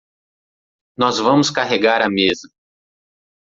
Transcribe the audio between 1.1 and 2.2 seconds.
vamos carregar a